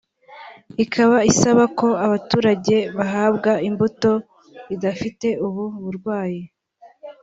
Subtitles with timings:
[0.83, 4.11] ikaba isaba ko abaturage bahabwa imbuto
[4.75, 6.41] idafite ubu burwayi